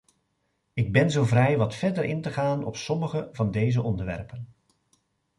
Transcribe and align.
Ik 0.73 0.91
ben 0.91 1.11
zo 1.11 1.23
vrij 1.25 1.57
wat 1.57 1.75
verder 1.75 2.03
in 2.03 2.21
te 2.21 2.29
gaan 2.29 2.63
op 2.63 2.75
sommige 2.75 3.29
van 3.31 3.51
deze 3.51 3.81
onderwerpen. 3.81 4.47